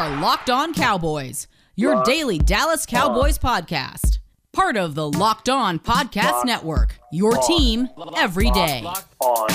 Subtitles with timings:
[0.00, 4.18] are Locked On Cowboys, your Locked daily Dallas Cowboys podcast.
[4.50, 7.46] Part of the Locked On Podcast Locked Network, your On.
[7.46, 8.80] team every day.
[8.80, 9.48] Locked on,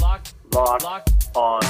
[0.00, 0.26] lock
[1.36, 1.60] on,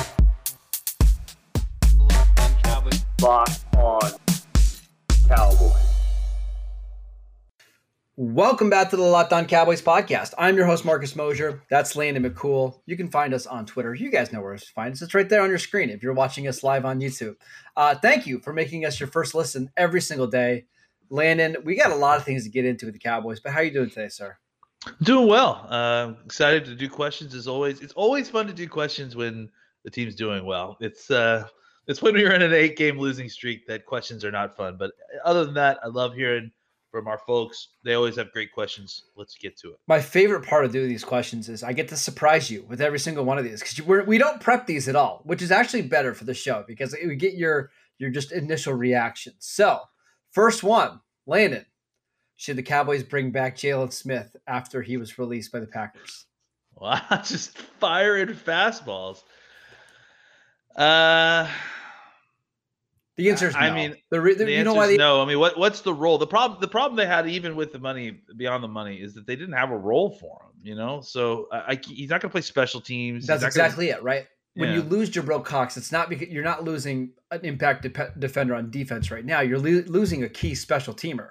[3.20, 4.10] lock on
[5.28, 5.83] Cowboys.
[8.16, 10.34] Welcome back to the Locked On Cowboys podcast.
[10.38, 11.64] I'm your host, Marcus Mosher.
[11.68, 12.78] That's Landon McCool.
[12.86, 13.92] You can find us on Twitter.
[13.92, 15.02] You guys know where to find us.
[15.02, 17.34] It's right there on your screen if you're watching us live on YouTube.
[17.76, 20.66] Uh, thank you for making us your first listen every single day.
[21.10, 23.58] Landon, we got a lot of things to get into with the Cowboys, but how
[23.58, 24.36] are you doing today, sir?
[25.02, 25.66] Doing well.
[25.68, 27.80] Uh, excited to do questions as always.
[27.80, 29.48] It's always fun to do questions when
[29.82, 30.76] the team's doing well.
[30.78, 31.48] It's uh,
[31.88, 34.76] it's when we're in an eight game losing streak that questions are not fun.
[34.78, 34.92] But
[35.24, 36.52] other than that, I love hearing
[36.94, 37.70] from our folks.
[37.82, 39.02] They always have great questions.
[39.16, 39.80] Let's get to it.
[39.88, 43.00] My favorite part of doing these questions is I get to surprise you with every
[43.00, 46.14] single one of these because we don't prep these at all, which is actually better
[46.14, 49.32] for the show because we get your your just initial reaction.
[49.40, 49.80] So,
[50.30, 51.66] first one, Landon,
[52.36, 56.26] should the Cowboys bring back Jaylon Smith after he was released by the Packers?
[56.76, 59.22] Wow, just firing fastballs.
[60.74, 61.48] Uh,
[63.16, 63.60] The answer is no.
[63.60, 65.22] I mean, the, re- the, the you know why is no.
[65.22, 66.18] I mean, what what's the role?
[66.18, 69.26] The problem the problem they had even with the money beyond the money is that
[69.26, 70.50] they didn't have a role for him.
[70.62, 73.26] You know, so I, I he's not going to play special teams.
[73.26, 74.26] That's not gonna- exactly it, right?
[74.56, 78.54] When you lose Jabril Cox, it's not because you're not losing an impact dep defender
[78.54, 79.40] on defense right now.
[79.40, 81.30] You're lo- losing a key special teamer.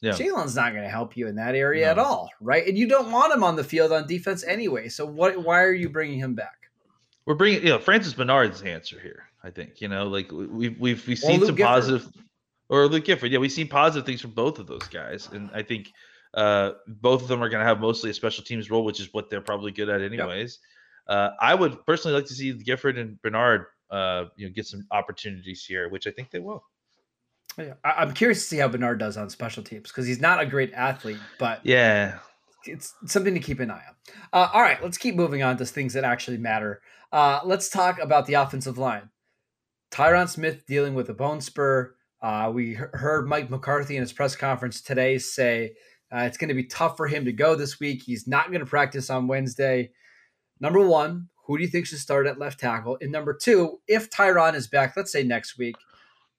[0.00, 0.12] Yeah.
[0.12, 2.66] Jaylon's not going to help you in that area at all, right?
[2.66, 4.88] And you don't want him on the field on defense anyway.
[4.88, 5.36] So what?
[5.44, 6.70] Why are you bringing him back?
[7.26, 9.24] we're bringing you know Francis Bernard's answer here.
[9.44, 11.68] I think you know like we- we've we've we've seen some Gifford.
[11.68, 12.08] positive
[12.68, 13.30] or Luke Gifford.
[13.32, 15.90] Yeah, we've seen positive things from both of those guys, and I think
[16.34, 19.12] uh, both of them are going to have mostly a special teams role, which is
[19.12, 20.58] what they're probably good at anyways.
[21.06, 24.86] Uh, I would personally like to see Gifford and Bernard uh, you know get some
[24.90, 26.62] opportunities here, which I think they will.
[27.58, 30.40] Yeah, I- I'm curious to see how Bernard does on special teams because he's not
[30.40, 32.18] a great athlete, but Yeah,
[32.64, 33.94] it's something to keep an eye on.
[34.32, 36.80] Uh, all right, let's keep moving on to things that actually matter.
[37.12, 39.10] Uh, let's talk about the offensive line.
[39.92, 41.94] Tyron Smith dealing with a bone spur.
[42.22, 45.74] Uh, we heard Mike McCarthy in his press conference today say
[46.12, 48.02] uh, it's going to be tough for him to go this week.
[48.02, 49.90] He's not going to practice on Wednesday.
[50.60, 52.96] Number one, who do you think should start at left tackle?
[53.00, 55.76] And number two, if Tyron is back, let's say next week,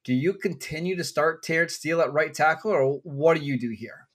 [0.04, 3.70] do you continue to start Terrence Steele at right tackle, or what do you do
[3.70, 4.08] here?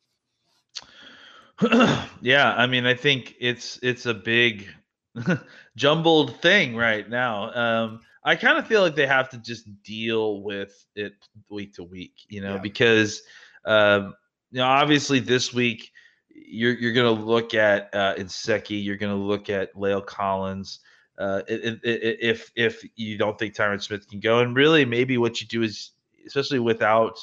[2.20, 4.68] yeah, I mean, I think it's it's a big
[5.76, 7.52] jumbled thing right now.
[7.54, 11.14] Um, I kind of feel like they have to just deal with it
[11.48, 12.60] week to week, you know, Yeah.
[12.60, 13.22] because
[13.64, 14.14] um,
[14.50, 15.92] you know, obviously this week
[16.30, 20.80] you're you're gonna look at uh Nsekhe, you're gonna look at La'el Collins.
[21.18, 24.84] Uh, i- i- i- if if you don't think Tyron Smith can go, and really
[24.84, 25.90] maybe what you do is,
[26.26, 27.18] especially without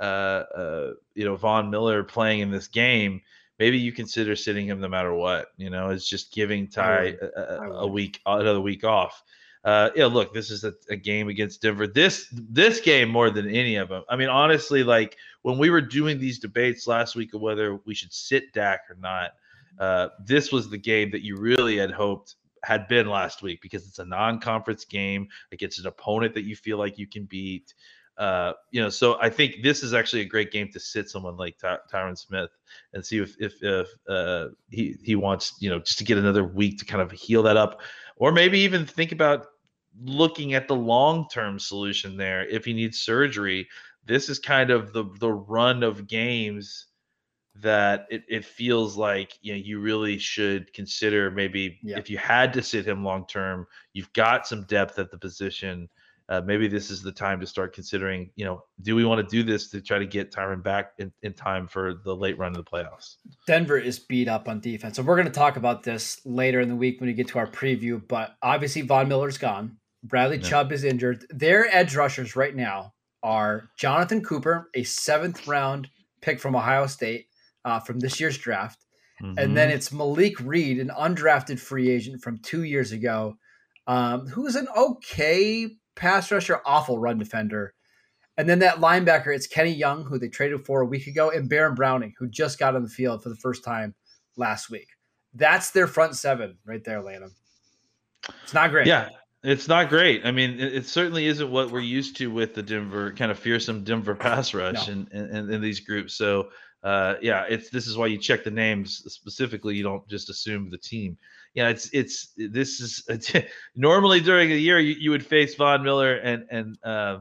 [0.00, 3.20] uh, uh, you know Von Miller playing in this game,
[3.58, 5.48] maybe you consider sitting him no matter what.
[5.56, 9.22] You know, it's just giving Ty a, a, a, week, another week off.
[9.68, 11.86] Uh, yeah, look, this is a, a game against Denver.
[11.86, 14.02] This this game more than any of them.
[14.08, 17.94] I mean, honestly, like when we were doing these debates last week of whether we
[17.94, 19.32] should sit Dak or not,
[19.78, 23.86] uh, this was the game that you really had hoped had been last week because
[23.86, 27.74] it's a non-conference game against an opponent that you feel like you can beat.
[28.16, 31.36] Uh, you know, so I think this is actually a great game to sit someone
[31.36, 32.48] like Ty- Tyron Smith
[32.94, 36.42] and see if if if uh, he he wants you know just to get another
[36.42, 37.82] week to kind of heal that up,
[38.16, 39.48] or maybe even think about
[40.02, 43.68] looking at the long term solution there if he needs surgery.
[44.04, 46.86] This is kind of the the run of games
[47.60, 51.98] that it, it feels like you know you really should consider maybe Yeah.
[51.98, 55.88] if you had to sit him long term you've got some depth at the position
[56.28, 59.36] uh, maybe this is the time to start considering you know do we want to
[59.36, 62.50] do this to try to get Tyron back in, in time for the late run
[62.56, 63.16] of the playoffs
[63.46, 64.98] Denver is beat up on defense.
[64.98, 67.38] And we're going to talk about this later in the week when we get to
[67.38, 68.00] our preview.
[68.06, 69.78] But obviously, Von Miller's gone.
[70.02, 70.48] Bradley Yeah.
[70.48, 71.24] Chubb is injured.
[71.30, 75.88] Their edge rushers right now are Jonathan Cooper, a seventh round
[76.20, 77.26] pick from Ohio State
[77.64, 78.84] uh, from this year's draft.
[79.36, 83.36] And then it's Malik Reed, an undrafted free agent from two years ago,
[83.88, 87.74] um, who's an okay pass rusher, awful run defender.
[88.36, 91.48] And then that linebacker, it's Kenny Young, who they traded for a week ago, and
[91.48, 93.96] Baron Browning, who just got on the field for the first time
[94.36, 94.86] last week.
[95.34, 97.32] That's their front seven right there, Landon.
[98.44, 98.86] It's not great.
[98.86, 99.08] Yeah,
[99.42, 100.26] it's not great.
[100.26, 103.38] I mean, it, it certainly isn't what we're used to with the Denver kind of
[103.38, 104.92] fearsome Denver pass rush No.
[104.92, 106.14] and in, in, in these groups.
[106.14, 106.48] So,
[106.82, 109.76] uh, yeah, it's this is why you check the names specifically.
[109.76, 111.16] You don't just assume the team.
[111.54, 113.08] Yeah, it's it's this is
[113.74, 117.18] normally during the year you, you would face Von Miller and and uh,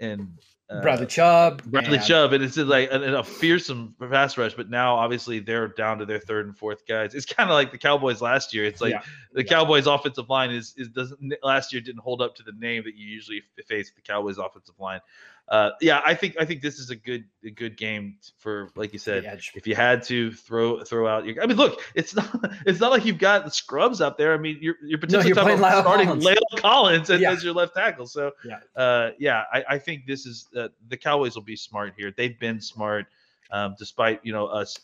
[0.00, 0.38] and
[0.70, 1.62] uh, Bradley Chubb.
[1.64, 4.54] Bradley and- Chubb, and it's like a, a fearsome pass rush.
[4.54, 7.14] But now, obviously, they're down to their third and fourth guys.
[7.14, 8.64] It's kind of like the Cowboys last year.
[8.64, 9.02] It's like Yeah.
[9.32, 12.82] the Cowboys' offensive line is is doesn't last year didn't hold up to the name
[12.84, 15.00] that you usually face the Cowboys' offensive line.
[15.46, 18.94] Uh, yeah, I think I think this is a good a good game for like
[18.94, 19.24] you said.
[19.54, 22.30] If you had to throw throw out your, I mean, look, it's not
[22.66, 24.32] it's not like you've got the scrubs out there.
[24.32, 26.24] I mean, you're you're potentially you're talking about La'el starting Collins.
[26.24, 27.32] La'el Collins as, Yeah.
[27.32, 28.06] as your left tackle.
[28.06, 28.60] So Yeah.
[28.74, 32.10] uh, yeah, I, I think this is uh, the Cowboys will be smart here.
[32.16, 33.06] They've been smart,
[33.50, 34.78] um, despite you know us,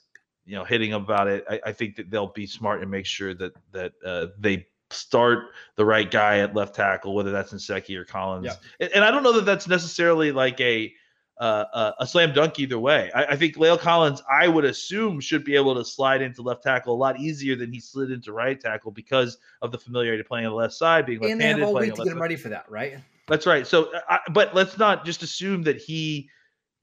[0.44, 1.42] you know, hitting about it.
[1.48, 5.48] I, I think that they'll be smart and make sure that that uh, they start
[5.76, 8.46] the right guy at left tackle, whether that's Nsekhe or Collins.
[8.46, 8.54] Yeah.
[8.81, 10.92] And, and I don't know that that's necessarily like a
[11.38, 13.10] uh, a, a slam dunk either way.
[13.14, 16.62] I, I think La'el Collins, I would assume, should be able to slide into left
[16.62, 20.26] tackle a lot easier than he slid into right tackle because of the familiarity of
[20.26, 22.37] playing on the left side, being And they have all week to get him ready
[22.37, 22.98] for that, right?
[23.26, 23.66] that's right.
[23.66, 26.28] So, uh, I, but let's not just assume that he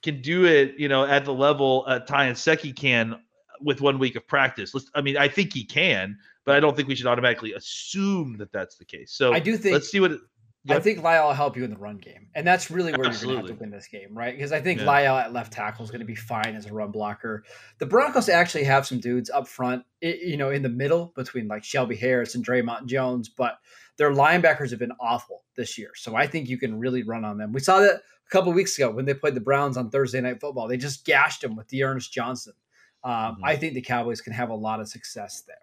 [0.01, 3.19] can do it, you know, at the level uh, Ty Nsekhe can
[3.61, 4.73] with one week of practice.
[4.73, 8.37] Let's, I mean, I think he can, but I don't think we should automatically assume
[8.37, 9.11] that that's the case.
[9.11, 10.13] So I do think let's see what.
[10.13, 10.21] It,
[10.69, 13.21] I think La'el will help you in the run game, and that's really where you're
[13.21, 14.35] going to have to win this game, right?
[14.35, 14.85] Because I think Yeah.
[14.87, 17.43] La'el at left tackle is going to be fine as a run blocker.
[17.79, 21.63] The Broncos actually have some dudes up front, you know, in the middle between like
[21.63, 23.59] Shelby Harris and Dre'Mont Jones, but
[23.97, 25.91] their linebackers have been awful this year.
[25.95, 27.51] So I think you can really run on them.
[27.53, 30.41] We saw that a couple weeks ago when they played the Browns on Thursday Night
[30.41, 30.67] Football.
[30.67, 32.53] They just gashed them with D'Ernest Johnson.
[33.05, 33.37] Um, Mhm.
[33.43, 35.55] I think the Cowboys can have a lot of success there.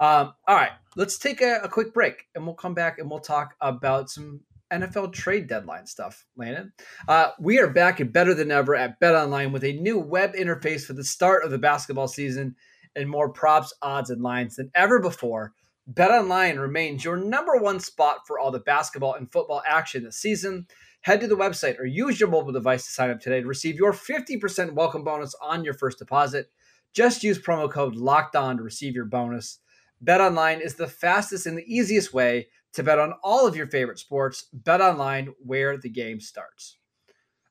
[0.00, 3.20] Um, all right, let's take a, a quick break and we'll come back and we'll
[3.20, 4.40] talk about some
[4.72, 6.72] NFL trade deadline stuff, Landon.
[7.06, 10.34] Uh, we are back and better than ever at Bet Online with a new web
[10.34, 12.54] interface for the start of the basketball season
[12.94, 15.52] and more props, odds, and lines than ever before.
[15.86, 20.18] Bet Online remains your number one spot for all the basketball and football action this
[20.18, 20.66] season.
[21.00, 23.76] Head to the website or use your mobile device to sign up today to receive
[23.76, 26.50] your 50% welcome bonus on your first deposit.
[26.94, 29.60] Just use promo code locked on to receive your bonus.
[30.00, 33.66] Bet online is the fastest and the easiest way to bet on all of your
[33.66, 34.46] favorite sports.
[34.52, 36.76] Bet online where the game starts.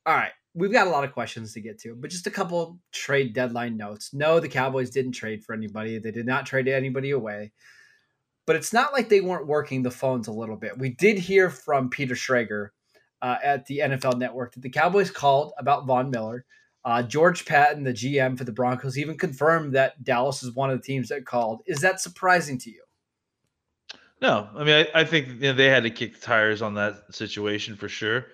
[0.06, 2.80] All right, we've got a lot of questions to get to, but just a couple
[2.92, 4.14] trade deadline notes.
[4.14, 6.00] No, the Cowboys didn't trade for anybody.
[6.00, 7.52] They did not trade anybody away.
[8.46, 10.78] But it's not like they weren't working the phones a little bit.
[10.78, 12.70] We did hear from Peter Schrager
[13.22, 16.46] uh, at the NFL Network that the Cowboys called about Von Miller.
[16.88, 20.78] Uh, George Paton, the GM for the Broncos, even confirmed that Dallas is one of
[20.78, 21.60] the teams that called.
[21.66, 22.82] Is that surprising to you?
[24.22, 26.76] No, I mean, I, I think you know, they had to kick the tires on
[26.76, 28.28] that situation for sure.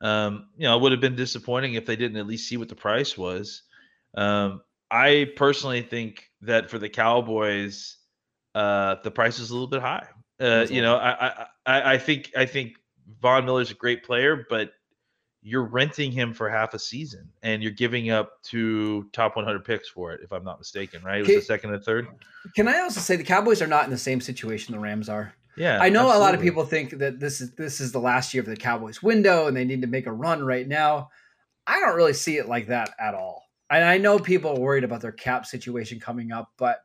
[0.00, 2.68] Um, you know, it would have been disappointing if they didn't at least see what
[2.68, 3.62] the price was.
[4.16, 4.60] Um,
[4.90, 7.96] I personally think that for the Cowboys,
[8.56, 10.08] uh, the price is a little bit high.
[10.40, 12.72] Uh, you know, I, I, I I think I think
[13.22, 14.72] Von Miller's a great player, but
[15.42, 19.88] you're renting him for half a season and you're giving up two top 100 picks
[19.88, 21.18] for it, if I'm not mistaken, right?
[21.18, 21.36] It was Okay.
[21.38, 22.08] the second and third.
[22.54, 25.32] Can I also say the Cowboys are not in the same situation the Rams are?
[25.56, 28.32] Yeah, I know a lot of people think that this is this is the last
[28.32, 31.10] year of the Cowboys window and they need to make a run right now.
[31.66, 33.44] I don't really see it like that at all.
[33.68, 36.82] And I know people are worried about their cap situation coming up, but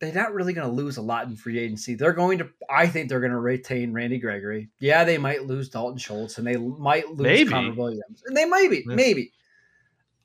[0.00, 1.94] they're not really going to lose a lot in free agency.
[1.94, 4.68] They're going to, I think they're going to retain Randy Gregory.
[4.78, 7.50] Yeah, they might lose Dalton Schultz and they might lose Maybe.
[7.50, 8.22] Connor Williams.
[8.26, 8.94] And they might be, Yeah.
[8.94, 9.32] maybe.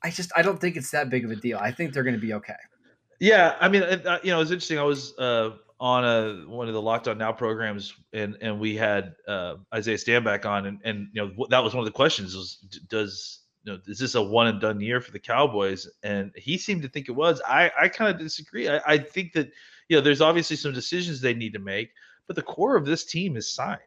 [0.02, 1.58] I just, I don't think it's that big of a deal.
[1.58, 2.54] I think they're going to be okay.
[3.20, 4.78] Yeah, I mean, uh, you know, it was interesting.
[4.78, 9.14] I was uh, on a one of the Lockdown Now programs, and and we had
[9.28, 12.56] uh, Isaiah Stanback on, and and you know that was one of the questions was,
[12.88, 15.88] does you know is this a one and done year for the Cowboys?
[16.02, 17.40] And he seemed to think it was.
[17.46, 18.68] I I kind of disagree.
[18.68, 19.50] I, I think that
[19.88, 21.90] you know there's obviously some decisions they need to make,
[22.26, 23.78] but the core of this team is signed.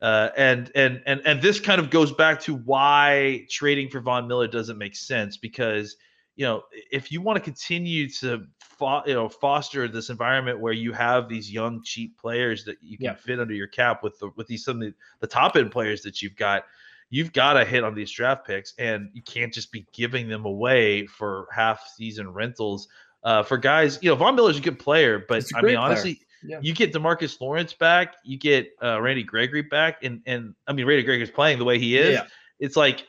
[0.00, 4.28] Uh, and and and and this kind of goes back to why trading for Von
[4.28, 5.96] Miller doesn't make sense because
[6.36, 10.72] you know if you want to continue to fo- you know foster this environment where
[10.72, 13.14] you have these young cheap players that you can Yeah.
[13.14, 16.02] fit under your cap with the with these some of the, the top end players
[16.02, 16.62] that you've got
[17.10, 20.44] you've got to hit on these draft picks and you can't just be giving them
[20.44, 22.88] away for half season rentals
[23.24, 25.78] uh, for guys you know Von Miller's a good player but I mean player.
[25.78, 26.58] honestly Yeah.
[26.62, 30.86] you get Demarcus Lawrence back, you get uh, Randy Gregory back, and and I mean
[30.86, 32.14] Randy Gregory's playing the way he is.
[32.14, 32.26] Yeah.
[32.60, 33.06] It's like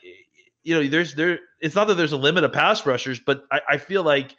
[0.64, 1.40] you know, there's there.
[1.62, 4.36] It's not that there's a limit of pass rushers, but I, I feel like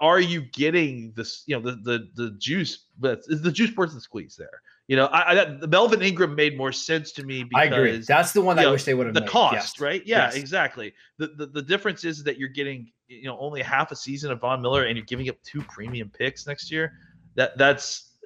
[0.00, 1.44] are you getting this?
[1.46, 4.62] You know, the the the juice, but is the juice worth the squeeze there?
[4.90, 7.98] You know, I, I the Melvin Ingram made more sense to me I agree.
[7.98, 9.30] That's the one I know, wish they would have the made.
[9.30, 9.80] cost, Yes.
[9.80, 10.02] right?
[10.04, 10.34] Yeah, Yes.
[10.34, 10.92] exactly.
[11.18, 14.40] The, the the difference is that you're getting you know only half a season of
[14.40, 16.94] Von Miller and you're giving up two premium picks next year.
[17.36, 18.16] That that's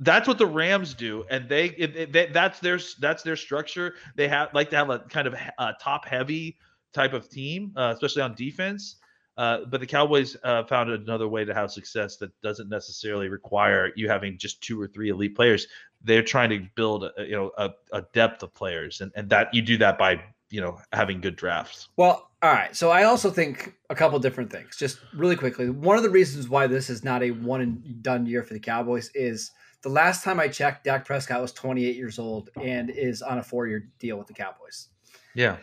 [0.00, 3.94] That's what the Rams do, and they, it, it, they that's their that's their structure.
[4.16, 6.56] They have like to have a kind of uh, top heavy
[6.94, 8.96] type of team, uh, especially on defense.
[9.36, 13.90] Uh, but the Cowboys uh, found another way to have success that doesn't necessarily require
[13.96, 15.66] you having just two or three elite players.
[16.04, 19.52] They're trying to build, a, you know, a, a depth of players, and, and that
[19.54, 21.88] you do that by you know having good drafts.
[21.96, 22.76] Well, all right.
[22.76, 24.76] So I also think a couple different things.
[24.76, 28.26] Just really quickly, one of the reasons why this is not a one and done
[28.26, 29.50] year for the Cowboys is
[29.82, 33.42] the last time I checked, Dak Prescott was 28 years old and is on a
[33.42, 34.88] four year deal with the Cowboys.
[35.34, 35.56] Yeah,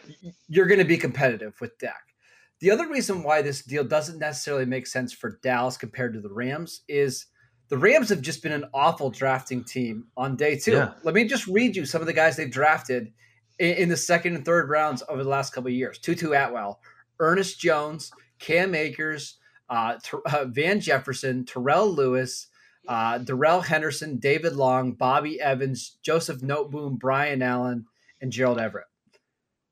[0.50, 2.14] You're going to be competitive with Dak.
[2.60, 6.32] The other reason why this deal doesn't necessarily make sense for Dallas compared to the
[6.32, 7.28] Rams is
[7.72, 10.74] the Rams have just been an awful drafting team on day two.
[10.74, 10.92] Yeah.
[11.04, 13.14] Let me just read you some of the guys they've drafted
[13.60, 15.98] in, in the second and third rounds over the last couple of years.
[15.98, 16.82] Tutu Atwell,
[17.22, 19.38] Ernest Jones, Cam Akers,
[19.70, 22.48] uh, Ter- uh, Van Jefferson, Terrell Lewis,
[22.90, 27.86] uh, Darrell Henderson, David Long, Bobby Evans, Joseph Noteboom, Brian Allen,
[28.20, 28.88] and Gerald Everett.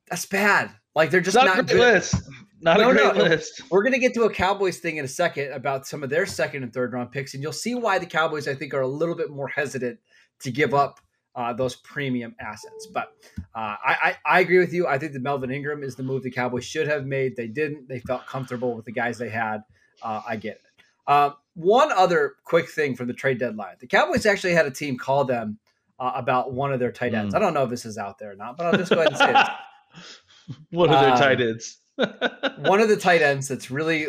[0.09, 0.71] That's bad.
[0.95, 1.77] Like they're just not, not, good.
[1.77, 2.15] list.
[2.61, 3.23] Not No, a great no.
[3.23, 3.61] list.
[3.71, 6.25] We're going to get to a Cowboys thing in a second about some of their
[6.25, 8.87] second and third round picks, and you'll see why the Cowboys, I think, are a
[8.87, 9.99] little bit more hesitant
[10.41, 10.99] to give up
[11.35, 12.87] uh, those premium assets.
[12.93, 13.13] But
[13.55, 14.87] uh, I, I, I agree with you.
[14.87, 17.35] I think that Melvin Ingram is the move the Cowboys should have made.
[17.35, 17.87] They didn't.
[17.87, 19.61] They felt comfortable with the guys they had.
[20.01, 20.61] Uh, I get it.
[21.07, 24.97] Uh, one other quick thing from the trade deadline: the Cowboys actually had a team
[24.97, 25.59] call them
[25.99, 27.33] uh, about one of their tight ends.
[27.33, 27.37] Mm.
[27.37, 29.09] I don't know if this is out there or not, but I'll just go ahead
[29.09, 29.47] and say it.
[30.71, 31.77] One of their Um, tight ends.
[32.59, 34.07] one of the tight ends that's really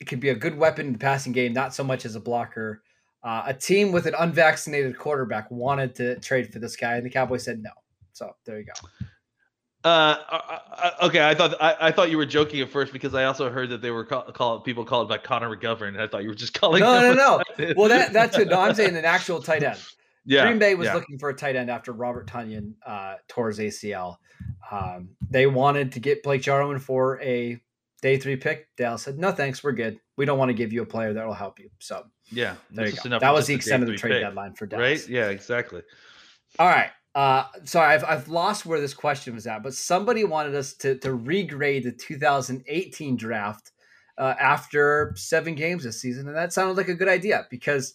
[0.00, 2.20] it could be a good weapon in the passing game, not so much as a
[2.20, 2.82] blocker.
[3.22, 7.10] Uh, a team with an unvaccinated quarterback wanted to trade for this guy, and the
[7.10, 7.70] Cowboys said no.
[8.12, 8.88] So there you go.
[9.84, 10.16] Uh,
[11.02, 13.70] okay, I thought I, I thought you were joking at first because I also heard
[13.70, 16.34] that they were call, call people called by Connor McGovern, and I thought you were
[16.34, 16.80] just calling.
[16.80, 17.74] No, no, no.
[17.76, 18.48] Well, that that's it.
[18.48, 19.78] No, I'm saying an actual tight end.
[20.24, 20.94] yeah, Green Bay was yeah.
[20.94, 24.16] looking for a tight end after Robert Tonyan uh, tore his ACL.
[24.70, 27.60] Um, they wanted to get Blake Jarwin for a
[28.00, 28.68] day three pick.
[28.76, 29.98] Dallas said, "No, thanks, we're good.
[30.16, 32.56] We don't want to give you a player that will help you." So yeah.
[32.70, 33.02] there you go.
[33.04, 35.02] enough That was the extent of the trade pick, deadline for Dallas.
[35.02, 35.08] right?
[35.08, 35.82] Yeah, exactly.
[36.58, 36.90] All right.
[37.14, 40.96] Uh, sorry, I've, I've lost where this question was at, but somebody wanted us to,
[41.00, 43.70] to regrade the 2018 draft
[44.16, 46.26] uh, after seven games this season.
[46.26, 47.94] And that sounded like a good idea because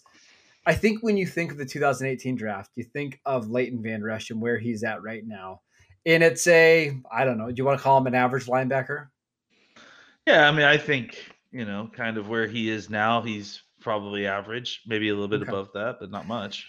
[0.66, 4.30] I think when you think of the 2018 draft, you think of Leighton Vander Esch
[4.30, 5.62] and where he's at right now.
[6.08, 9.08] And it's a, I don't know, do you want to call him an average linebacker?
[10.26, 14.26] Yeah, I mean, I think you know, kind of where he is now, he's probably
[14.26, 15.48] average, maybe a little bit Okay.
[15.48, 16.66] above that, but not much.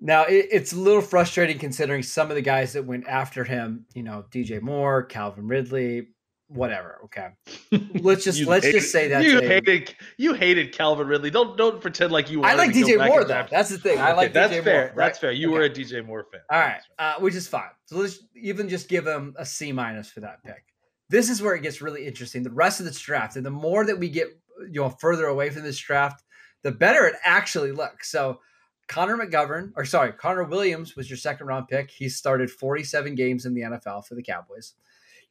[0.00, 3.86] Now it, it's a little frustrating considering some of the guys that went after him.
[3.94, 6.08] You know, DJ Moore, Calvin Ridley,
[6.48, 6.98] whatever.
[7.04, 7.28] Okay,
[8.00, 11.30] let's just let's hated- just say that you hated you hated Calvin Ridley.
[11.30, 12.42] Don't don't pretend like you.
[12.42, 13.28] I like DJ Moore though.
[13.28, 13.98] draft- That's the thing.
[13.98, 14.84] I Okay, like that's DJ fair.
[14.86, 14.92] Moore.
[14.96, 15.32] That's fair.
[15.32, 15.58] You Okay.
[15.58, 16.40] were a DJ Moore fan.
[16.50, 17.70] All right, uh, which is fine.
[17.86, 20.64] So let's even just give him a C minus for that pick.
[21.08, 22.42] This is where it gets really interesting.
[22.42, 24.28] The rest of this draft, and the more that we get,
[24.70, 26.24] you know, further away from this draft,
[26.62, 28.10] the better it actually looks.
[28.10, 28.40] So
[28.88, 31.90] Connor McGovern, or sorry, Connor Williams was your second round pick.
[31.90, 34.74] He started 47 games in the NFL for the Cowboys.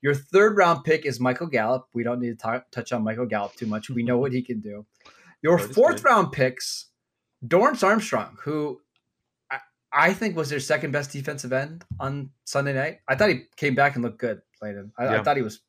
[0.06, 1.88] Your third round pick is Michael Gallup.
[1.96, 3.90] We don't need to talk, touch on Michael Gallup too much.
[3.90, 4.86] We know what he can do.
[5.42, 6.06] Your fourth good.
[6.06, 6.90] round picks,
[7.44, 8.80] Dorance Armstrong, who
[9.50, 9.58] I,
[9.92, 13.00] I think was their second best defensive end on Sunday night.
[13.08, 14.92] I thought he came back and looked good, Landon.
[14.96, 15.62] I, I thought he was.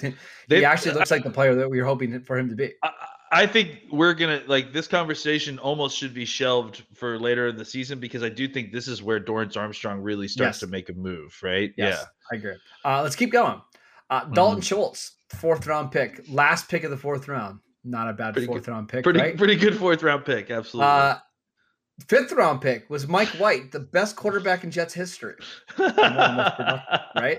[0.00, 2.72] he actually looks like the player that we were hoping for him to be.
[2.82, 2.90] I,
[3.30, 7.64] I think we're gonna like this conversation almost should be shelved for later in the
[7.64, 10.60] season because I do think this is where Dorance Armstrong really starts Yes.
[10.60, 11.72] to make a move, right?
[11.76, 12.56] Yes, I agree.
[12.84, 13.60] Uh, let's keep going.
[14.10, 17.60] Uh, Dalton Schultz, fourth round pick, last pick of the fourth round.
[17.84, 19.36] Not a bad Pretty fourth round pick, Pretty right?
[19.36, 20.90] pretty good fourth round pick, absolutely.
[20.90, 21.16] Uh,
[22.08, 25.34] fifth round pick was Mike White, the best quarterback in Jets history.
[25.78, 27.38] right?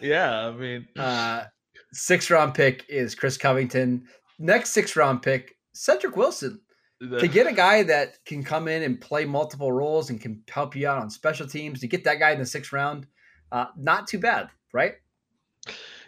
[0.00, 1.44] Yeah, I mean, Uh,
[1.92, 4.06] sixth round pick is Chris Covington.
[4.38, 6.60] Next sixth round pick, Cedric Wilson.
[7.00, 10.42] the- To get a guy that can come in and play multiple roles and can
[10.50, 13.06] help you out on special teams, to get that guy in the sixth round,
[13.52, 14.94] uh, not too bad, right?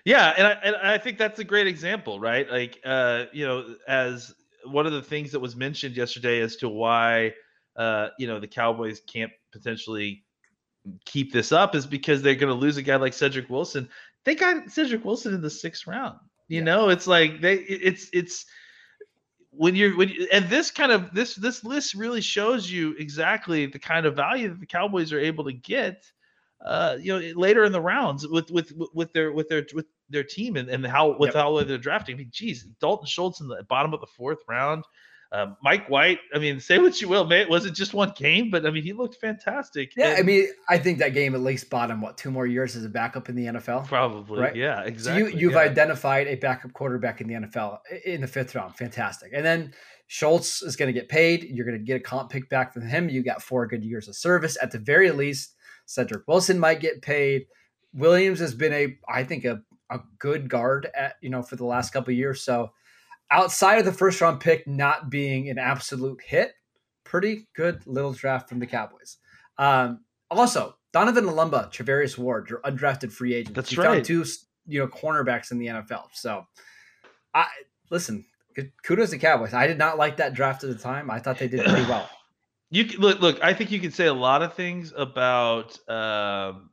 [0.05, 2.51] Yeah, and I, and I think that's a great example, right?
[2.51, 6.69] Like, uh, you know, as one of the things that was mentioned yesterday as to
[6.69, 7.35] why,
[7.77, 10.25] uh, you know, the Cowboys can't potentially
[11.05, 13.89] keep this up is because they're going to lose a guy like Cedric Wilson.
[14.25, 16.19] They got Cedric Wilson in the sixth round.
[16.49, 16.65] You Yeah.
[16.65, 18.47] know, it's like they, it's, it's
[19.51, 23.67] when you're when you, and this kind of this this list really shows you exactly
[23.67, 26.05] the kind of value that the Cowboys are able to get
[26.65, 30.25] uh, you know, later in the rounds with with with their with their with their
[30.25, 31.35] team and, and how with Yep.
[31.35, 32.17] how they're drafting.
[32.17, 34.85] I mean, geez, Dalton Schultz in the bottom of the fourth round.
[35.33, 37.43] Um, Mike White, I mean, say what you will, man.
[37.43, 39.93] It wasn't just one game, but I mean, he looked fantastic.
[39.97, 42.75] Yeah, I mean, I think that game at least bought him what two more years
[42.75, 43.87] as a backup in the NFL.
[43.87, 44.57] probably, right.
[44.57, 45.33] yeah, So exactly.
[45.33, 45.59] you you've yeah.
[45.61, 48.75] identified a backup quarterback in the NFL in the fifth round.
[48.75, 49.31] Fantastic.
[49.33, 49.73] And then
[50.09, 51.45] Schultz is going to get paid.
[51.45, 53.09] You're going to get a comp pick back from him.
[53.09, 55.55] You got four good years of service at the very least.
[55.91, 57.47] Cedric Wilson might get paid.
[57.93, 61.65] Williams has been a, I think, a, a good guard at you know for the
[61.65, 62.43] last couple of years.
[62.43, 62.71] So
[63.29, 66.53] outside of the first round pick not being an absolute hit,
[67.03, 69.17] pretty good little draft from the Cowboys.
[69.59, 73.57] Um, also, Donovan Olumba, Charvarius Ward, your undrafted free agent.
[73.57, 73.95] That's you right.
[73.95, 74.25] Found two,
[74.69, 76.05] you know, cornerbacks in the NFL.
[76.13, 76.47] So,
[77.35, 77.47] I
[77.91, 78.25] listen.
[78.85, 79.55] Kudos to Cowboys.
[79.55, 81.11] I did not like that draft at the time.
[81.11, 82.09] I thought they did pretty well.
[82.71, 83.43] You can, look, look.
[83.43, 86.71] I think you can say a lot of things about, um,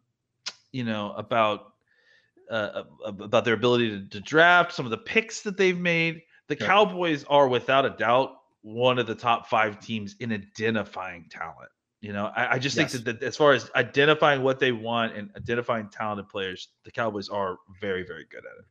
[0.71, 1.73] you know, about
[2.51, 6.21] uh, about their ability to, to draft, some of the picks that they've made.
[6.47, 6.67] The Yeah.
[6.67, 11.69] Cowboys are without a doubt one of the top five teams in identifying talent.
[11.99, 12.91] You know, I, I just Yes.
[12.91, 16.91] think that, that as far as identifying what they want and identifying talented players, the
[16.91, 18.65] Cowboys are very, very good at it.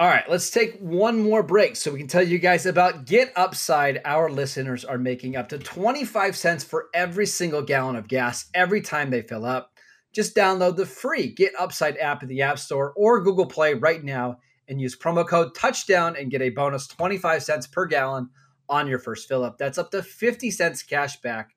[0.00, 3.34] All right, let's take one more break so we can tell you guys about Get
[3.36, 4.00] Upside.
[4.06, 8.80] Our listeners are making up to 25 cents for every single gallon of gas every
[8.80, 9.74] time they fill up.
[10.14, 14.02] Just download the free Get Upside app in the App Store or Google Play right
[14.02, 14.38] now
[14.68, 18.30] and use promo code touchdown and get a bonus 25 cents per gallon
[18.70, 19.58] on your first fill up.
[19.58, 21.50] That's up to 50 cents cash back.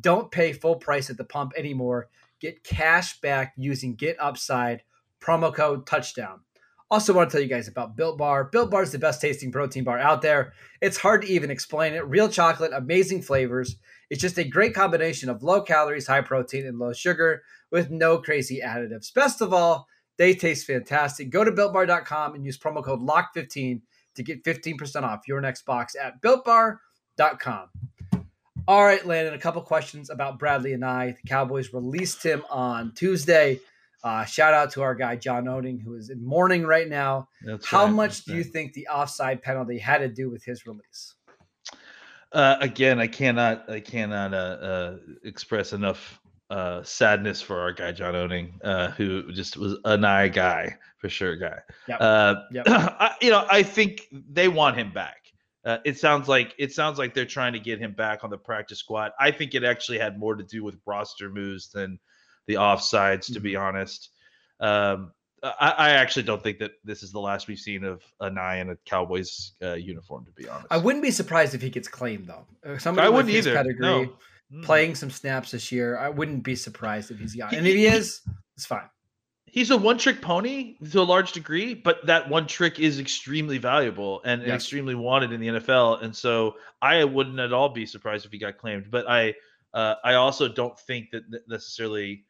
[0.00, 2.08] Don't pay full price at the pump anymore.
[2.40, 4.82] Get cash back using Get Upside
[5.22, 6.40] promo code touchdown.
[6.94, 8.44] Also, want to tell you guys about Built Bar.
[8.44, 10.52] Built Bar is the best tasting protein bar out there.
[10.80, 12.06] It's hard to even explain it.
[12.06, 13.74] Real chocolate, amazing flavors.
[14.10, 18.18] It's just a great combination of low calories, high protein, and low sugar with no
[18.18, 19.12] crazy additives.
[19.12, 21.30] Best of all, they taste fantastic.
[21.30, 23.80] Go to builtbar.com and use promo code LOCK15
[24.14, 27.70] to get 15% off your next box at builtbar.com.
[28.68, 31.16] All right, Landon, a couple questions about Bradlee Anae.
[31.20, 33.58] The Cowboys released him on Tuesday.
[34.04, 37.26] Uh, shout out to our guy John Owning, who is in mourning right now.
[37.42, 40.66] That's How right, much do you think the offside penalty had to do with his
[40.66, 41.14] release?
[42.30, 47.92] Uh, again, I cannot, I cannot uh, uh, express enough uh, sadness for our guy
[47.92, 51.60] John Owning, uh, who just was an eye guy for sure, guy.
[51.88, 51.98] Yep.
[52.00, 52.64] Uh, Yep.
[52.68, 55.16] I, you know, I think they want him back.
[55.64, 58.36] Uh, it sounds like it sounds like they're trying to get him back on the
[58.36, 59.12] practice squad.
[59.18, 61.98] I think it actually had more to do with roster moves than
[62.46, 64.10] the offsides, to be honest.
[64.60, 68.60] Um, I, I actually don't think that this is the last we've seen of Anae
[68.62, 70.66] in a Cowboys uh, uniform, to be honest.
[70.70, 72.46] I wouldn't be surprised if he gets claimed though.
[72.66, 73.54] Uh, Somebody I wouldn't either.
[73.54, 74.62] Pedigree, No.
[74.62, 77.32] Playing some snaps this year, I wouldn't be surprised if he's.
[77.32, 78.20] He- And if he is,
[78.56, 78.88] it's fine.
[79.46, 83.58] he's a one trick pony to a large degree, but that one trick is extremely
[83.58, 84.54] valuable and Yeah.
[84.54, 86.02] extremely wanted in the NFL.
[86.04, 88.90] And so I wouldn't at all be surprised if he got claimed.
[88.90, 89.34] But I
[89.72, 92.24] uh, I also don't think that necessarily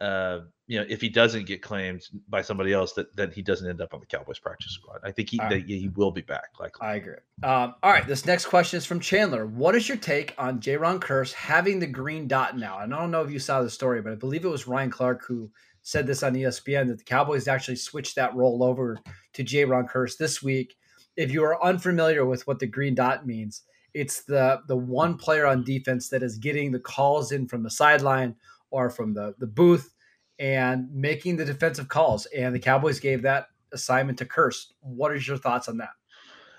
[0.00, 3.68] uh, you know if he doesn't get claimed by somebody else that then he doesn't
[3.68, 5.00] end up on the Cowboys practice squad.
[5.02, 5.64] I think he right.
[5.64, 6.86] he will be back likely.
[6.86, 7.14] I agree.
[7.42, 9.46] Um, all right, this next question is from Chandler.
[9.46, 12.80] What is your take on Jayron Kearse having the green dot now?
[12.80, 14.90] And I don't know if you saw the story, but I believe it was Ryan
[14.90, 15.50] Clark who
[15.82, 18.98] said this on ESPN that the Cowboys actually switched that role over
[19.34, 20.76] to Jayron Kearse this week.
[21.16, 23.62] If you are unfamiliar with what the green dot means,
[23.94, 27.70] it's the the one player on defense that is getting the calls in from the
[27.70, 28.34] sideline
[28.70, 29.94] or from the the booth
[30.38, 32.26] and making the defensive calls.
[32.26, 34.72] And the Cowboys gave that assignment to Kearse.
[34.80, 35.90] What is your thoughts on that?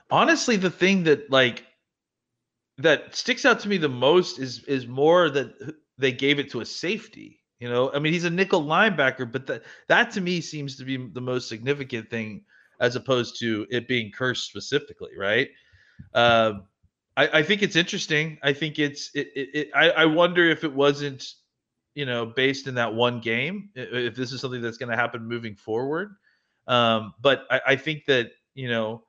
[0.09, 1.65] honestly the thing that like
[2.77, 5.53] that sticks out to me the most is is more that
[5.97, 9.45] they gave it to a safety you know i mean he's a nickel linebacker but
[9.47, 12.41] that that to me seems to be the most significant thing
[12.79, 15.49] as opposed to it being cursed specifically right
[16.13, 16.63] um
[17.15, 18.37] I, I think it's interesting.
[18.43, 21.25] I think it's it, it, it I, I wonder if it wasn't,
[21.97, 25.25] you know, based in that one game, if this is something that's going to happen
[25.25, 26.15] moving forward.
[26.67, 29.01] Um, but I, I think that you know,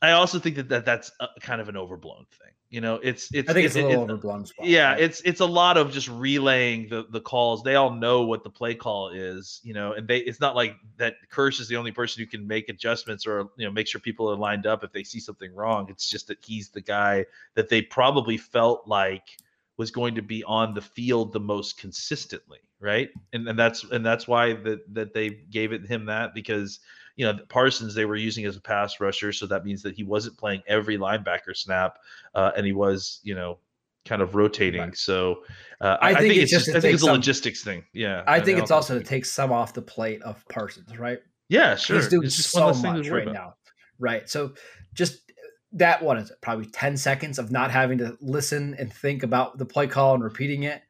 [0.00, 2.54] I also think that, that that's a, kind of an overblown thing.
[2.70, 4.46] You know, it's it's I think it's it- a little it- overblown.
[4.46, 5.02] Spot, yeah, right?
[5.02, 7.62] it's it's a lot of just relaying the the calls.
[7.62, 10.76] They all know what the play call is, you know, and they it's not like
[10.96, 14.00] that Kearse is the only person who can make adjustments or you know make sure
[14.00, 15.90] people are lined up if they see something wrong.
[15.90, 19.36] It's just that he's the guy that they probably felt like
[19.76, 23.10] was going to be on the field the most consistently, right?
[23.32, 26.80] And and that's and that's why that that they gave it him that because
[27.16, 30.02] you know Parsons they were using as a pass rusher, so that means that he
[30.04, 31.98] wasn't playing every linebacker snap,
[32.34, 33.58] uh, and he was you know
[34.04, 34.80] kind of rotating.
[34.80, 34.96] Right.
[34.96, 35.44] So
[35.80, 37.62] uh, I I, I think think, it's it's just I think it's a some- logistics
[37.64, 37.84] thing.
[37.92, 40.98] Yeah, I mean, think don't it's also to take some off the plate of Parsons,
[40.98, 41.20] right?
[41.48, 41.96] yeah, sure.
[41.96, 43.34] He's doing It's just one so less thing to much right about.
[43.34, 43.54] now,
[43.98, 44.28] right?
[44.28, 44.54] So
[44.94, 45.31] just
[45.72, 46.40] that what is it?
[46.40, 50.22] Probably 10 seconds of not having to listen and think about the play call and
[50.22, 50.82] repeating it.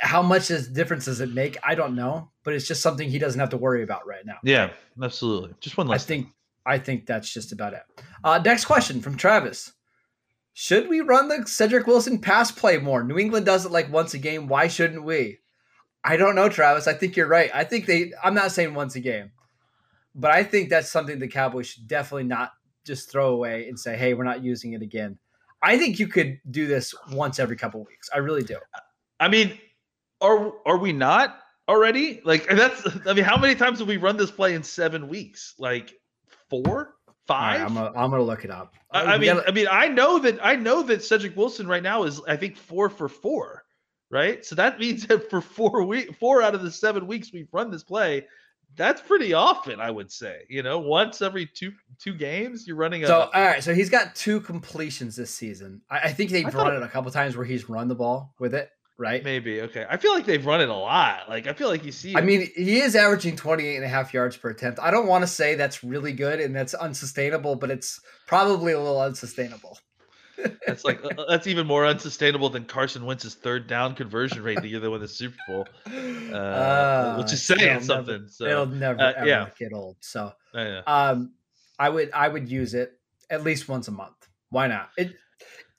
[0.00, 1.56] How much is difference does it make?
[1.62, 4.38] I don't know, but it's just something he doesn't have to worry about right now.
[4.42, 4.70] Yeah,
[5.02, 5.54] absolutely.
[5.60, 6.28] Just one last I think
[6.66, 7.82] I think that's just about it.
[8.22, 9.72] Uh, next question from Travis.
[10.52, 13.04] Should we run the Cedric Wilson pass play more?
[13.04, 14.48] New England does it like once a game.
[14.48, 15.38] Why shouldn't we?
[16.02, 16.88] I don't know, Travis.
[16.88, 17.50] I think you're right.
[17.54, 19.30] I think they I'm not saying once a game,
[20.14, 22.52] but I think that's something the Cowboys should definitely not
[22.88, 25.16] just throw away and say, hey, we're not using it again.
[25.62, 28.08] I think you could do this once every couple weeks.
[28.12, 28.56] I really do.
[29.20, 29.58] I mean,
[30.20, 32.20] are are we not already?
[32.24, 35.54] Like that's I mean, how many times have we run this play in seven weeks?
[35.58, 35.94] Like
[36.48, 37.60] four, All right, five?
[37.60, 38.74] I'm gonna, I'm gonna look it up.
[38.90, 41.82] I, I mean, gotta- I mean, I know that I know that Cedric Wilson right
[41.82, 43.64] now is I think four for four,
[44.10, 44.44] right?
[44.44, 47.70] So that means that for four week, four out of the seven weeks we've run
[47.70, 48.26] this play,
[48.76, 50.42] that's pretty often, I would say.
[50.48, 53.06] You know, once every two two games, you're running a.
[53.06, 55.82] So all right, so he's got two completions this season.
[55.90, 57.94] I, I think they've I run it- it a couple times where he's run the
[57.94, 59.22] ball with it, right?
[59.24, 59.84] maybe okay.
[59.88, 61.28] I feel like they've run it a lot.
[61.28, 62.14] Like I feel like you see.
[62.14, 62.24] I it.
[62.24, 64.78] mean, he is averaging 28 and a half yards per attempt.
[64.80, 68.78] I don't want to say that's really good and that's unsustainable, but it's probably a
[68.78, 69.78] little unsustainable.
[70.66, 74.68] That's like uh, that's even more unsustainable than Carson Wentz's third down conversion rate the
[74.68, 75.66] year they won the Super Bowl,
[76.32, 78.28] uh, which is saying it'll never- something.
[78.28, 79.48] so it'll never uh, ever yeah.
[79.58, 79.96] get old.
[80.00, 80.80] So, uh, yeah.
[80.86, 81.32] um,
[81.78, 82.98] I would I would use it
[83.30, 84.28] at least once a month.
[84.50, 84.90] Why not?
[84.96, 85.14] It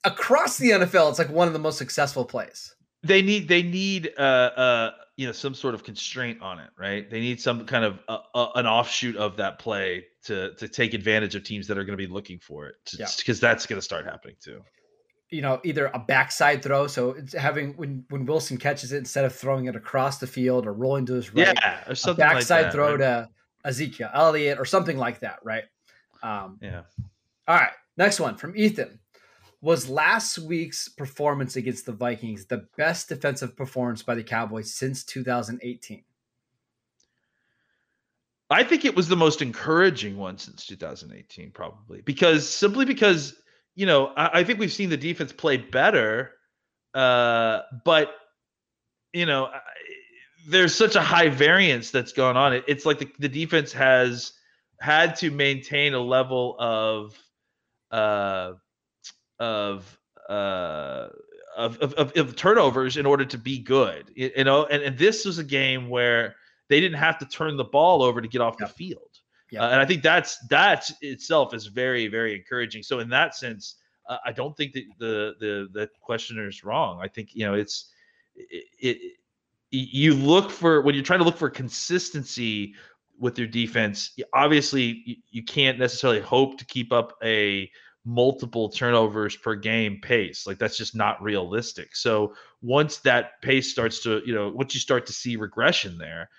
[0.03, 2.75] across the NFL, it's like one of the most successful plays.
[3.03, 7.09] they need they need uh uh you know some sort of constraint on it right
[7.09, 10.93] they need some kind of uh, uh, an offshoot of that play to to take
[10.93, 13.07] advantage of teams that are going to be looking for it Yeah.
[13.17, 14.61] because that's going to start happening too
[15.31, 19.25] you know, either a backside throw, so it's having when when Wilson catches it instead
[19.25, 22.25] of throwing it across the field or rolling to his right, yeah or a something
[22.25, 22.97] like backside that, throw right?
[22.97, 23.29] to
[23.63, 25.65] Ezekiel Elliott or something like that, right?
[26.23, 26.81] Um, yeah
[27.47, 28.98] all right, next one from Ethan.
[29.61, 35.03] Was last week's performance against the Vikings the best defensive performance by the Cowboys since
[35.03, 36.03] 2018?
[38.49, 43.35] i think it was the most encouraging one since 2018 probably because simply because
[43.75, 46.31] you know i, I think we've seen the defense play better
[46.95, 48.09] uh but
[49.13, 49.59] you know I-
[50.47, 54.33] there's such a high variance that's going on it, it's like the, the defense has
[54.79, 57.15] had to maintain a level of
[57.91, 58.53] uh
[59.39, 59.97] of
[60.29, 61.07] uh
[61.57, 64.97] of, of, of, of turnovers in order to be good y- you know and, and
[64.97, 66.35] this was a game where
[66.69, 68.69] they didn't have to turn the ball over to get off Yep.
[68.69, 69.09] the field
[69.51, 69.61] Yep.
[69.61, 73.75] uh, and i think that's that itself is very very encouraging so in that sense
[74.07, 77.55] uh, i don't think that the the the questioner is wrong i think you know
[77.55, 77.91] it's
[78.35, 78.97] it, it
[79.71, 82.73] you look for when you're trying to look for consistency
[83.19, 87.69] with your defense obviously you, you can't necessarily hope to keep up a
[88.09, 90.47] multiple turnovers per game pace.
[90.47, 91.95] Like that's just not realistic.
[91.95, 96.29] So once that pace starts to you know once you start to see regression there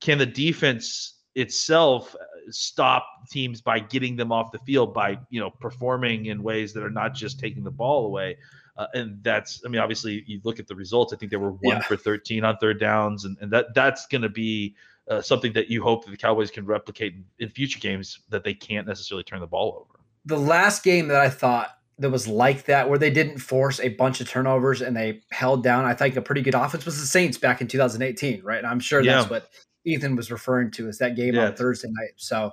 [0.00, 5.38] can the defense itself uh, stop teams by getting them off the field by you
[5.40, 8.36] know performing in ways that are not just taking the ball away?
[8.76, 11.50] Uh, and that's i mean obviously you look at the results i think they were
[11.50, 11.82] one Yeah.
[11.82, 14.76] for 13 on third downs and, and that that's going to be
[15.10, 18.44] uh, something that you hope that the cowboys can replicate in, in future games that
[18.44, 19.97] they can't necessarily turn the ball over
[20.28, 23.88] The last game that I thought that was like that, where they didn't force a
[23.88, 27.06] bunch of turnovers and they held down, I think a pretty good offense was the
[27.06, 28.58] Saints back in 2018, right?
[28.58, 29.48] And I'm sure that's what
[29.84, 31.46] Ethan was referring to is that game Yeah.
[31.46, 32.12] on Thursday night.
[32.16, 32.52] So,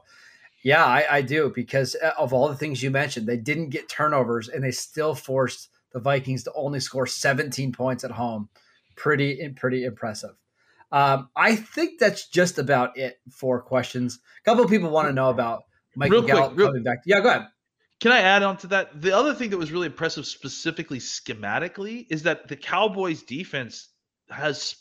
[0.63, 3.87] yeah, I, I do because uh, of all the things you mentioned, they didn't get
[3.89, 8.49] turnovers and they still forced the Vikings to only score 17 points at home.
[8.95, 10.31] Pretty, pretty impressive.
[10.91, 14.19] Um, I think that's just about it for questions.
[14.41, 15.63] A couple of people want to know about
[15.95, 16.99] Michael Real quick, Gallup real- coming back.
[17.05, 17.47] Yeah, go ahead.
[18.05, 19.01] Can I add on to that?
[19.01, 23.89] The other thing that was really impressive, specifically schematically, is that the Cowboys' defense
[24.29, 24.75] has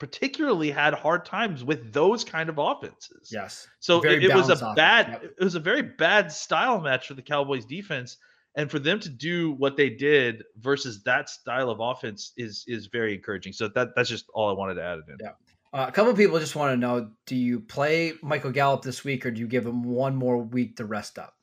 [0.00, 3.30] particularly had hard times with those kind of offenses.
[3.32, 3.68] Yes.
[3.78, 5.22] So it, it was a offense, bad, yep.
[5.38, 8.16] it was a very bad style match for the Cowboys' defense,
[8.56, 12.88] and for them to do what they did versus that style of offense is is
[12.88, 13.52] very encouraging.
[13.52, 15.18] So that that's just all I wanted to add it in.
[15.20, 15.30] Yeah.
[15.72, 19.04] Uh, a couple of people just want to know: Do you play Michael Gallup this
[19.04, 21.36] week, or do you give him one more week to rest up?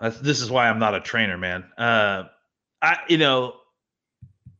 [0.00, 1.64] That's, this is why I'm not a trainer, man.
[1.76, 2.24] Uh,
[2.80, 3.54] I, you know,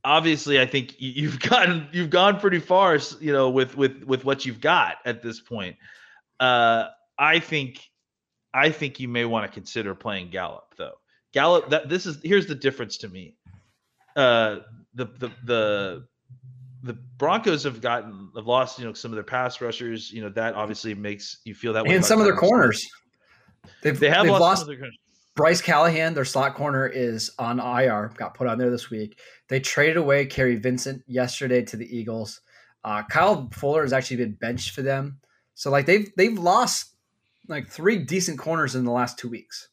[0.05, 4.45] obviously, I think you've gotten you've gone pretty far, you know, with with with what
[4.45, 5.77] you've got at this point.
[6.39, 7.81] Uh, I think,
[8.55, 10.95] I think you may want to consider playing Gallup, though.
[11.33, 13.37] Gallup, that this is here's the difference to me.
[14.17, 14.61] Uh,
[14.95, 16.07] the the the
[16.83, 20.11] the Broncos have gotten have lost, you know, some of their pass rushers.
[20.11, 21.95] You know, that obviously makes you feel that way.
[21.95, 22.81] And some of their corners.
[22.81, 23.00] Smith.
[23.83, 24.91] They've, They have they've lost, lost some of their-
[25.37, 28.11] Bryce Callahan, their slot corner, is on IR.
[28.17, 29.19] Got put on there this week.
[29.49, 32.41] They traded away Kary Vincent yesterday to the Eagles.
[32.85, 35.19] Uh, Kyle Fuller has actually been benched for them.
[35.55, 36.95] So like they've they've lost
[37.49, 39.69] like three decent corners in the last two weeks.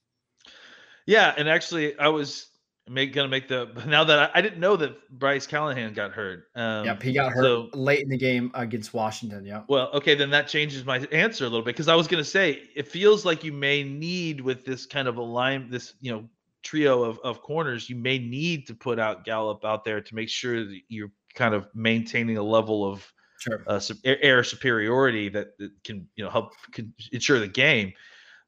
[1.05, 2.47] Yeah, and actually, I was
[2.89, 6.47] make, gonna make the now that I, I didn't know that Bryce Callahan got hurt.
[6.55, 9.45] Um, yep, he got hurt so- late in the game against Washington.
[9.45, 9.63] Yeah.
[9.67, 12.29] Well, okay, then that changes my answer a little bit because I was going to
[12.29, 16.11] say it feels like you may need with this kind of a line, this you
[16.11, 16.27] know
[16.63, 20.29] trio of, of corners, you may need to put out Gallup out there to make
[20.29, 23.63] sure that you're kind of maintaining a level of Sure.
[23.67, 27.93] uh, air, superiority that, that can you know help can ensure the game.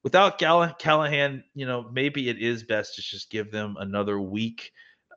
[0.04, 4.72] Without Gall- Callahan, you know maybe it is best to just give them another week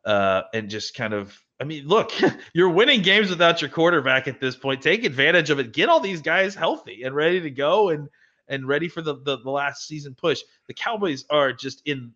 [0.05, 1.39] uh, and just kind of.
[1.61, 2.13] I mean, look,
[2.55, 4.83] you're winning games without your quarterback at this point.
[4.83, 5.73] Take advantage of it.
[5.73, 8.09] Get all these guys healthy and ready to go and
[8.49, 10.41] and ready for the the, the last season push.
[10.69, 12.13] The Cowboys are just in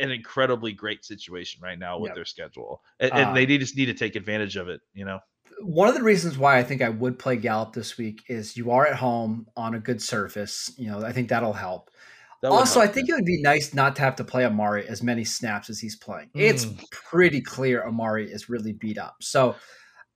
[0.00, 2.14] an incredibly great situation right now with Yep.
[2.16, 4.80] their schedule, and, and Uh, they just need to take advantage of it.
[4.92, 5.20] You know.
[5.60, 8.70] One of the reasons why I think I would play Gallup this week is you
[8.70, 10.72] are at home on a good surface.
[10.76, 11.90] You know, I think that'll help.
[12.42, 15.02] That also, I think it would be nice not to have to play Amari as
[15.02, 16.30] many snaps as he's playing.
[16.34, 16.90] It's Mm.
[16.90, 19.16] pretty clear Amari is really beat up.
[19.22, 19.54] So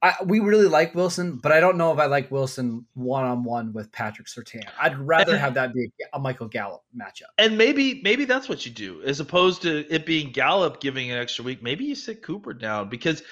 [0.00, 3.42] I, we really like Wilson, but I don't know if I like Wilson one on
[3.42, 4.62] one with Patrick Surtain.
[4.80, 7.30] I'd rather have that be a Michael Gallup matchup.
[7.36, 11.18] And maybe maybe that's what you do, as opposed to it being Gallup giving an
[11.18, 11.64] extra week.
[11.64, 13.22] Maybe you sit Cooper down because,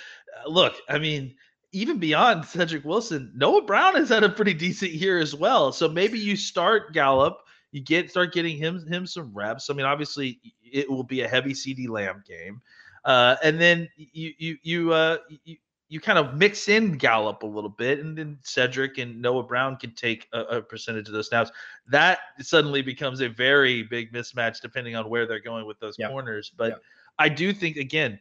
[0.44, 1.37] uh, look, I mean,
[1.70, 5.70] even beyond Cedric Wilson, Noah Brown has had a pretty decent year as well.
[5.70, 7.38] So maybe you start Gallup,
[7.70, 9.70] you get start getting him him some reps.
[9.70, 12.61] I mean, obviously, it will be a heavy CeeDee Lamb game,
[13.05, 15.59] uh, and then you you you uh, you.
[15.88, 19.77] You kind of mix in Gallup a little bit, and then Cedric and Noah Brown
[19.77, 21.51] can take a, a percentage of those snaps
[21.88, 26.53] that suddenly becomes a very big mismatch depending on where they're going with those corners.
[26.57, 26.81] But.
[27.18, 28.18] I do think again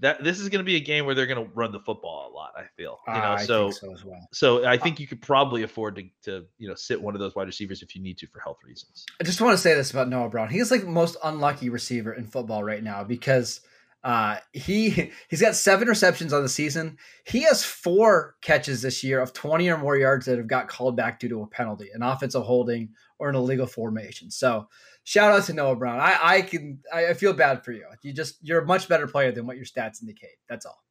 [0.00, 2.30] that this is going to be a game where they're going to run the football
[2.30, 2.52] a lot.
[2.56, 4.28] I feel you know I so, think so as well.
[4.32, 7.20] so I uh, think you could probably afford to to you know sit one of
[7.20, 9.06] those wide receivers if you need to for health reasons.
[9.20, 10.48] I just want to say this about Noah Brown.
[10.48, 13.60] He's like the most unlucky receiver in football right now because
[14.04, 16.98] uh, he he's got seven receptions on the season.
[17.24, 20.96] He has four catches this year of 20 or more yards that have got called
[20.96, 24.30] back due to a penalty, an offensive holding, or an illegal formation.
[24.30, 24.68] So
[25.04, 26.00] shout out to Noah Brown.
[26.00, 27.86] I, I can I feel bad for you.
[28.02, 30.36] You just you're a much better player than what your stats indicate.
[30.48, 30.82] That's all.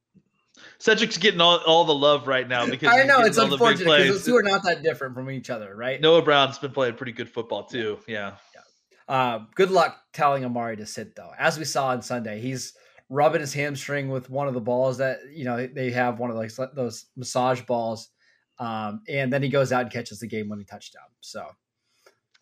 [0.79, 3.61] Cedric's getting all, all the love right now because I know it's all the big
[3.61, 6.01] unfortunate because those two are not that different from each other, right?
[6.01, 7.99] Noah Brown's been playing pretty good football too.
[8.07, 8.33] Yeah.
[9.07, 11.31] Uh, good luck telling Amari to sit though.
[11.37, 12.73] As we saw on Sunday, he's
[13.09, 16.35] rubbing his hamstring with one of the balls that you know they have one of
[16.35, 18.09] those those massage balls,
[18.59, 21.03] um, and then he goes out and catches the game winning touchdown.
[21.21, 21.47] So,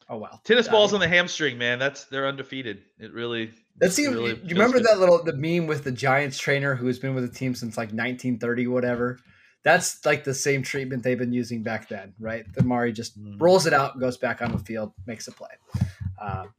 [0.09, 0.41] oh well.
[0.43, 1.79] Tennis Uh, balls on the hamstring, man.
[1.79, 2.83] That's they're undefeated.
[2.99, 3.51] It really.
[3.77, 4.87] That's it the, really you remember good.
[4.87, 7.89] that little the meme with the Giants trainer who's been with the team since like
[7.89, 9.19] 1930 whatever.
[9.63, 12.45] That's like the same treatment they've been using back then, right?
[12.53, 13.41] The Mari just Mm.
[13.41, 15.49] rolls it out, goes back on the field, makes a play.
[16.21, 16.53] Um,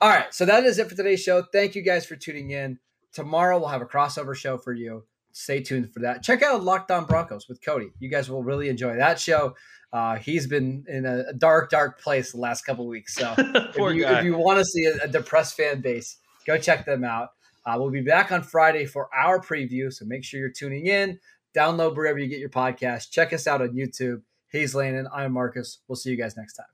[0.00, 1.42] all right, so that is it for today's show.
[1.52, 2.78] Thank you guys for tuning in.
[3.14, 5.04] Tomorrow we'll have a crossover show for you.
[5.32, 6.22] Stay tuned for that.
[6.22, 7.90] Check out Locked On Broncos with Cody.
[7.98, 9.54] You guys will really enjoy that show.
[9.92, 13.14] Uh, he's been in a, dark, dark place the last couple weeks.
[13.14, 16.84] So if you, if you want to see a, a depressed fan base, go check
[16.84, 17.30] them out.
[17.64, 21.18] Uh, we'll be back on Friday for our preview, so make sure you're tuning in.
[21.56, 23.10] Download wherever you get your podcast.
[23.10, 24.22] Check us out on YouTube.
[24.50, 25.08] He's Landon.
[25.14, 25.78] I'm Marcus.
[25.88, 26.73] We'll see you guys next time.